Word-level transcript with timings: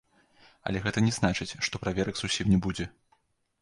Але 0.69 0.81
гэта 0.85 1.03
не 1.09 1.13
значыць, 1.19 1.49
што 1.69 1.85
праверак 1.87 2.15
зусім 2.25 2.53
не 2.57 2.63
будзе. 2.69 2.85